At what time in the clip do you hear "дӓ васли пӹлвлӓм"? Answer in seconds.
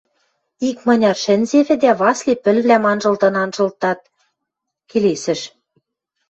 1.83-2.83